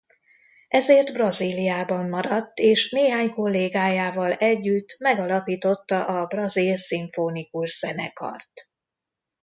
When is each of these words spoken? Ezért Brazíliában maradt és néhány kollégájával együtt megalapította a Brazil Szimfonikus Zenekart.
Ezért 0.67 1.13
Brazíliában 1.13 2.09
maradt 2.09 2.59
és 2.59 2.89
néhány 2.91 3.29
kollégájával 3.29 4.31
együtt 4.33 4.95
megalapította 4.99 6.05
a 6.05 6.25
Brazil 6.25 6.75
Szimfonikus 6.75 7.77
Zenekart. 7.77 8.69